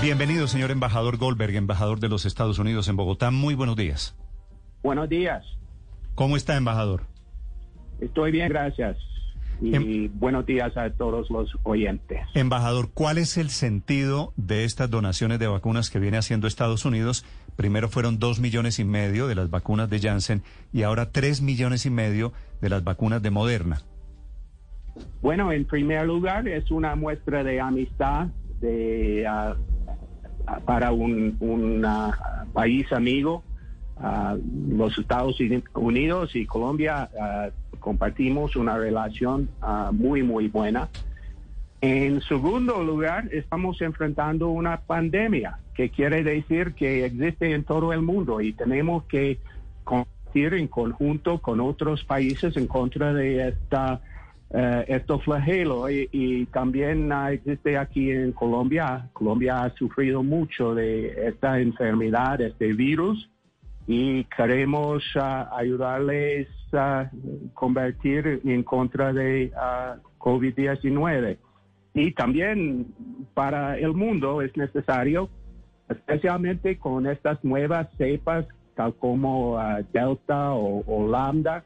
[0.00, 3.32] Bienvenido, señor embajador Goldberg, embajador de los Estados Unidos en Bogotá.
[3.32, 4.16] Muy buenos días.
[4.80, 5.44] Buenos días.
[6.14, 7.02] ¿Cómo está, embajador?
[8.00, 8.96] Estoy bien, gracias.
[9.60, 10.10] Y em...
[10.14, 12.20] buenos días a todos los oyentes.
[12.34, 17.24] Embajador, ¿cuál es el sentido de estas donaciones de vacunas que viene haciendo Estados Unidos?
[17.56, 20.42] Primero fueron dos millones y medio de las vacunas de Janssen
[20.72, 23.82] y ahora tres millones y medio de las vacunas de Moderna.
[25.22, 28.28] Bueno, en primer lugar es una muestra de amistad
[28.60, 29.77] de, uh,
[30.64, 33.42] para un, uh, país amigo.
[33.96, 34.38] Uh,
[34.76, 35.38] los Estados
[35.74, 37.10] Unidos y Colombia
[37.80, 39.48] compartimos una relación
[39.92, 40.88] muy, muy buena.
[41.80, 48.02] En segundo lugar, estamos enfrentando una pandemia, que quiere decir que existe en todo el
[48.02, 49.38] mundo y tenemos que
[49.84, 54.00] combatir en conjunto con otros países en contra de esta
[54.50, 59.08] uh, estos flagelos y, y también uh, existe aquí en Colombia.
[59.12, 63.30] Colombia ha sufrido mucho de esta enfermedad, este virus,
[63.86, 67.10] y queremos uh, ayudarles a
[67.54, 69.50] convertir en contra de
[70.18, 71.38] COVID-19.
[71.94, 72.86] Y también
[73.34, 75.30] para el mundo es necesario,
[75.88, 79.58] especialmente con estas nuevas cepas, tal como
[79.92, 81.64] Delta o, o Lambda,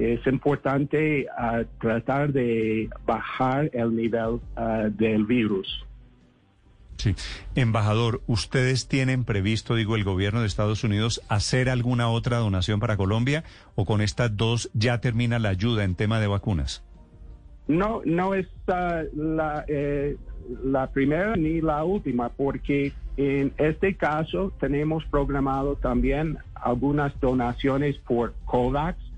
[0.00, 5.84] es importante uh, tratar de bajar el nivel uh, del virus.
[6.96, 7.14] Sí.
[7.54, 12.96] Embajador, ¿ustedes tienen previsto, digo, el gobierno de Estados Unidos, hacer alguna otra donación para
[12.96, 16.82] Colombia o con estas dos ya termina la ayuda en tema de vacunas?
[17.68, 20.16] No, no es uh, la, eh,
[20.64, 28.34] la primera ni la última, porque en este caso tenemos programado también algunas donaciones por
[28.46, 29.09] COVAX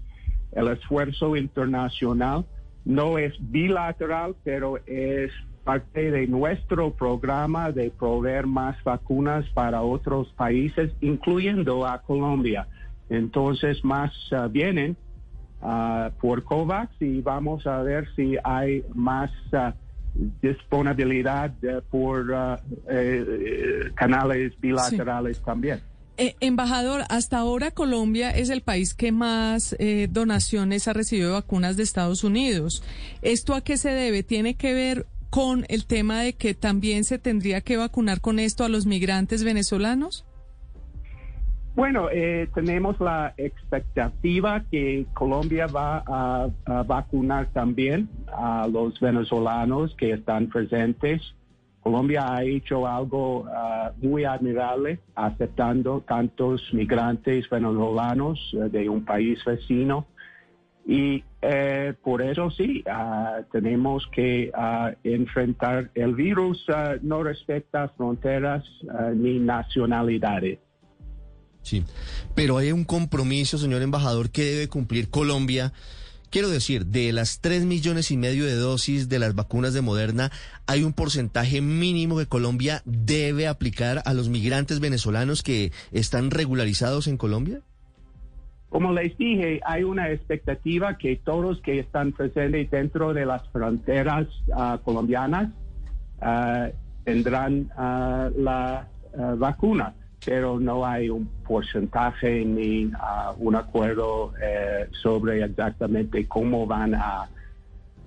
[0.53, 2.45] el esfuerzo internacional
[2.85, 5.31] no es bilateral, pero es
[5.65, 12.67] parte de nuestro programa de proveer más vacunas para otros países, incluyendo a Colombia.
[13.09, 14.97] Entonces, más uh, vienen
[15.61, 19.73] uh, por COVAX y vamos a ver si hay más uh,
[20.43, 21.53] disponibilidad
[21.91, 22.27] por
[22.89, 25.43] eh, canales bilaterales sí.
[25.45, 25.81] también.
[26.19, 31.35] Eh, embajador, hasta ahora Colombia es el país que más eh, donaciones ha recibido de
[31.35, 32.83] vacunas de Estados Unidos.
[33.23, 34.23] ¿Esto a qué se debe?
[34.23, 38.65] ¿Tiene que ver con el tema de que también se tendría que vacunar con esto
[38.65, 40.27] a los migrantes venezolanos?
[41.75, 49.95] Bueno, eh, tenemos la expectativa que Colombia va a, a vacunar también a los venezolanos
[49.97, 51.23] que están presentes
[51.83, 59.45] Colombia ha hecho algo uh, muy admirable aceptando tantos migrantes venezolanos uh, de un país
[59.45, 60.07] vecino
[60.87, 64.51] y eh, por eso sí, uh, tenemos que
[65.05, 66.67] enfrentar el virus,
[67.03, 68.65] no respecta fronteras
[69.15, 70.59] ni nacionalidades.
[71.63, 71.85] Sí,
[72.35, 75.73] pero hay un compromiso, señor embajador, que debe cumplir Colombia
[76.33, 80.31] Quiero decir, de las tres millones y medio de dosis de las vacunas de Moderna,
[80.67, 87.07] hay un porcentaje mínimo que Colombia debe aplicar a los migrantes venezolanos que están regularizados
[87.07, 87.61] en Colombia.
[88.71, 94.27] Como les dije, hay una expectativa que todos que están presentes dentro de las fronteras
[94.47, 95.51] uh, colombianas
[96.23, 98.89] uh, tendrán uh, la
[99.37, 99.95] vacuna
[100.25, 107.29] pero no hay un porcentaje ni uh, un acuerdo eh, sobre exactamente cómo van a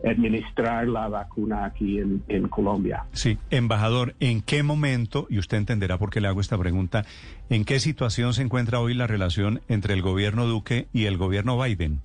[0.03, 3.05] administrar la vacuna aquí en, en, Colombia.
[3.13, 7.05] Sí, embajador, ¿en qué momento, y usted entenderá por qué le hago esta pregunta,
[7.49, 11.61] en qué situación se encuentra hoy la relación entre el gobierno Duque y el gobierno
[11.61, 12.01] Biden?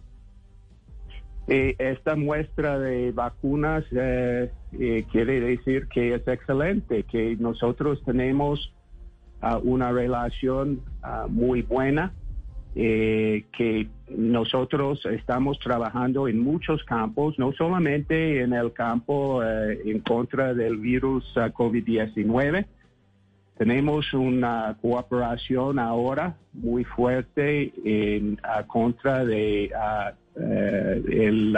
[1.49, 8.73] Eh, esta muestra de vacunas eh, eh quiere decir que es excelente, que nosotros tenemos
[9.62, 10.81] una relación
[11.28, 12.12] muy buena,
[12.76, 19.98] eh, que nosotros estamos trabajando en muchos campos, no solamente en el campo eh, en
[20.00, 22.66] contra del virus COVID-19.
[23.58, 28.38] Tenemos una cooperación ahora muy fuerte en
[28.69, 29.64] contra de
[30.37, 31.56] eh, el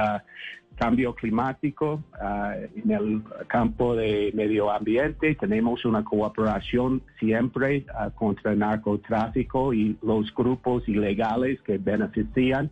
[0.82, 5.37] cambio climático, ah, en el campo de medio ambiente.
[5.37, 12.69] Tenemos una cooperación siempre ah, contra el narcotráfico y los grupos ilegales que benefician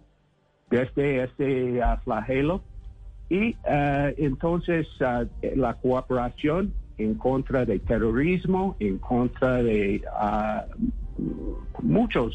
[0.70, 2.62] desde este flagelo.
[3.28, 3.54] Y
[4.16, 4.88] entonces
[5.54, 10.02] la cooperación en contra de terrorismo, en contra de
[11.80, 12.34] muchos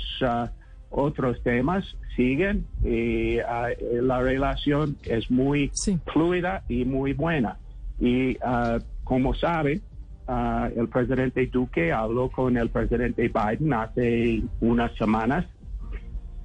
[0.96, 1.84] otros temas
[2.16, 3.68] siguen y ah,
[4.02, 5.72] la relación es muy
[6.12, 7.58] fluida y muy buena.
[8.00, 9.82] Y uh, como sabe,
[10.28, 15.46] uh, el presidente Duque habló con el presidente Biden hace unas semanas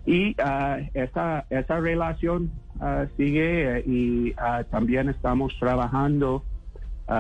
[0.05, 0.35] y
[0.94, 2.50] esa, esa relación
[3.17, 4.32] sigue y
[4.70, 6.43] también estamos trabajando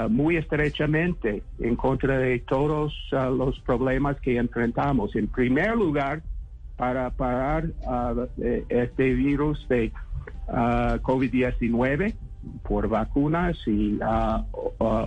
[0.08, 5.14] muy estrechamente en contra de todos los problemas que enfrentamos.
[5.14, 6.22] En primer lugar,
[6.80, 8.26] para parar uh,
[8.70, 9.92] este virus de
[10.48, 12.14] uh, COVID-19
[12.62, 14.46] por vacunas y uh,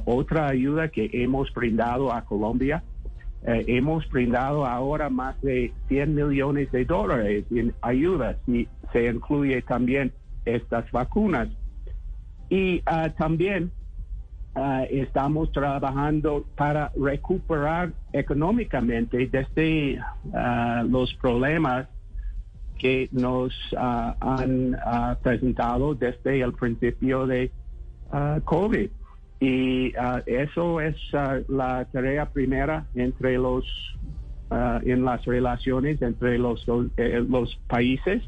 [0.06, 2.84] otra ayuda que hemos brindado a Colombia.
[3.46, 9.64] Eh, hemos brindado ahora más de 100 millones de dólares en ayudas y se incluye
[9.64, 10.14] también
[10.46, 11.50] estas vacunas.
[12.50, 12.84] Y
[13.18, 13.72] también
[14.56, 21.88] Ah, estamos trabajando para recuperar económicamente desde uh, los problemas
[22.78, 24.78] que nos ah, han
[25.24, 27.52] presentado desde el principio de
[28.46, 28.90] COVID.
[29.40, 29.94] Y
[30.28, 30.96] eso es
[31.48, 33.66] la tarea primera entre los
[34.86, 36.64] en las relaciones entre los,
[36.98, 38.22] eh, los países.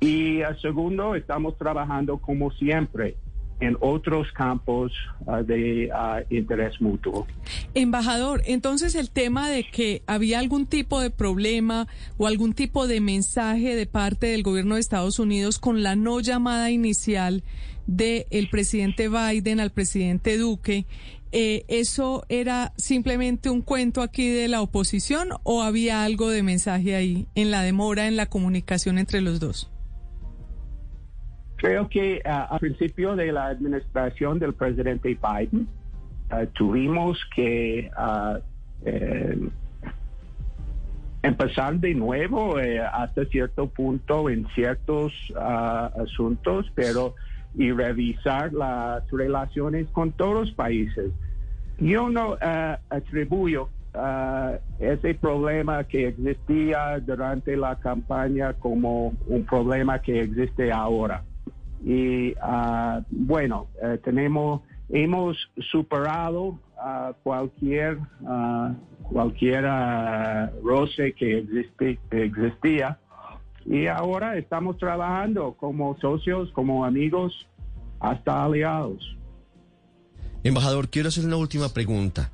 [0.00, 3.16] Y segundo, estamos trabajando como siempre
[3.60, 4.92] en otros campos
[5.26, 7.26] ah, de ah, interés mutuo.
[7.74, 13.00] Embajador, entonces el tema de que había algún tipo de problema o algún tipo de
[13.00, 17.42] mensaje de parte del gobierno de Estados Unidos con la no llamada inicial
[17.86, 20.86] del presidente Biden al presidente Duque,
[21.32, 26.94] eh, ¿eso era simplemente un cuento aquí de la oposición o había algo de mensaje
[26.94, 29.70] ahí en la demora en la comunicación entre los dos?
[31.58, 35.68] Creo que uh, al principio de la administración del presidente Biden
[36.30, 38.38] uh, tuvimos que uh,
[41.20, 47.16] empezar de nuevo eh, hasta cierto punto en ciertos asuntos, pero
[47.56, 51.10] y revisar las relaciones con todos los países.
[51.78, 52.36] Yo no
[52.88, 53.68] atribuyo
[54.78, 61.24] ese problema que existía durante la campaña como un problema que existe ahora.
[61.84, 65.36] Y uh, bueno, eh, tenemos, hemos
[65.70, 67.98] superado uh, cualquier,
[69.02, 69.64] cualquier
[70.62, 72.98] roce que existe, existía.
[73.64, 77.46] Y ahora estamos trabajando como socios, como amigos,
[78.00, 79.16] hasta aliados.
[80.42, 82.30] Embajador, quiero hacer una última pregunta.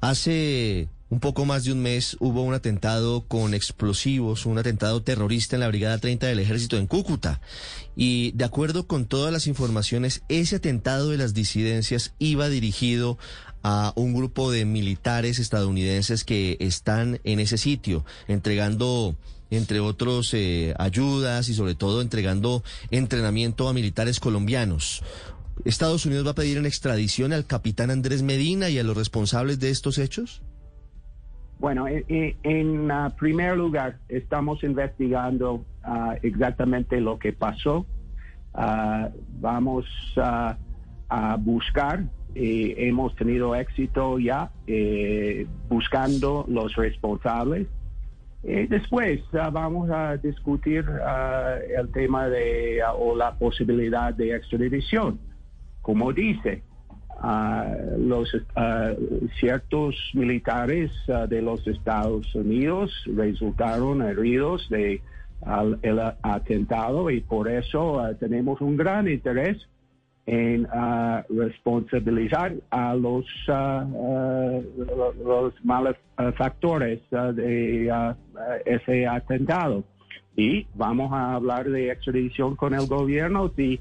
[0.00, 5.54] Hace un poco más de un mes hubo un atentado con explosivos, un atentado terrorista
[5.54, 7.40] en la Brigada 30 del Ejército en Cúcuta.
[7.94, 13.16] Y de acuerdo con todas las informaciones, ese atentado de las disidencias iba dirigido
[13.62, 19.14] a un grupo de militares estadounidenses que están en ese sitio, entregando
[19.52, 25.04] entre otros eh, ayudas y sobre todo entregando entrenamiento a militares colombianos.
[25.64, 29.60] ¿Estados Unidos va a pedir en extradición al capitán Andrés Medina y a los responsables
[29.60, 30.42] de estos hechos?
[31.58, 37.86] Bueno, en, ah, primer lugar, estamos investigando ah, exactamente lo que pasó.
[38.52, 39.08] Ah,
[39.40, 40.56] vamos a
[41.38, 47.68] buscar, y hemos tenido éxito ya eh, buscando los responsables.
[48.42, 49.20] Eh, después
[49.52, 50.84] vamos a discutir
[51.78, 55.18] el tema de o la posibilidad de extradición.
[55.80, 56.62] Como dice,
[57.98, 58.36] los
[59.38, 60.90] ciertos militares
[61.28, 62.92] de los Estados Unidos.
[63.14, 65.00] Resultaron heridos de
[65.82, 69.68] el atentado y por eso tenemos un gran interés
[70.26, 70.66] en
[71.28, 73.26] responsabilizar a los
[75.22, 78.14] los malefactores de
[78.64, 79.84] ese atentado.
[80.36, 83.78] Y vamos a hablar de extradición con el gobierno si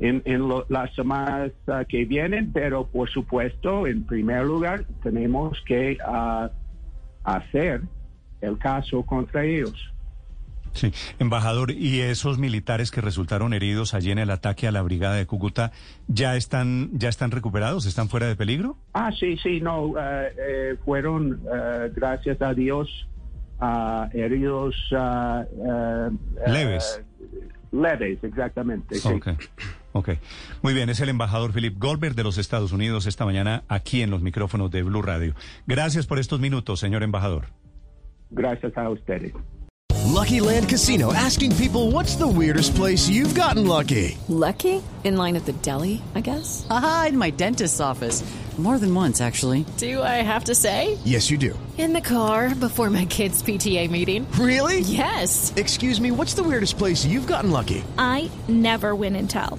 [0.00, 6.50] en, las semanas ah, que vienen, pero por supuesto, en primer lugar, tenemos que ah,
[7.22, 7.82] hacer
[8.40, 9.74] el caso contra ellos.
[10.72, 15.16] Sí, embajador, ¿y esos militares que resultaron heridos allí en el ataque a la brigada
[15.16, 15.72] de Cúcuta
[16.06, 18.76] ya están ya están recuperados, están fuera de peligro?
[18.94, 21.42] Ah, sí, sí, no, eh, fueron,
[21.92, 22.88] gracias a Dios,
[24.14, 24.76] heridos
[26.46, 27.02] leves.
[27.72, 28.94] leves, exactamente.
[28.94, 29.08] Sí.
[29.92, 30.10] Ok.
[30.62, 34.10] Muy bien, es el embajador Philip Goldberg de los Estados Unidos esta mañana aquí en
[34.10, 35.34] los micrófonos de Blue Radio.
[35.66, 37.46] Gracias por estos minutos, señor embajador.
[38.30, 39.32] Gracias a ustedes.
[40.06, 44.18] Lucky Land Casino asking people what's the weirdest place you've gotten lucky?
[44.28, 44.82] Lucky?
[45.04, 46.66] In line at the deli, I guess?
[46.68, 48.22] Aha, in my dentist's office.
[48.58, 49.64] More than once, actually.
[49.78, 50.98] Do I have to say?
[51.04, 51.58] Yes, you do.
[51.78, 54.30] In the car before my kids' PTA meeting.
[54.32, 54.80] Really?
[54.80, 55.54] Yes.
[55.56, 57.82] Excuse me, what's the weirdest place you've gotten lucky?
[57.96, 59.58] I never win and tell.